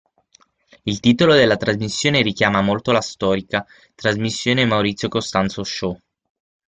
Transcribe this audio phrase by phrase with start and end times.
[0.85, 3.63] Il titolo della trasmissione richiama molto la storica
[3.93, 5.95] trasmissione "Maurizio Costanzo Show".